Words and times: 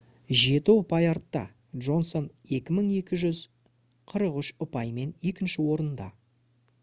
жеті 0.43 0.73
ұпай 0.79 1.03
артта 1.09 1.41
джонсон 1.87 2.25
2243 2.53 4.49
ұпаймен 4.67 5.11
екінші 5.33 5.67
орында 5.75 6.09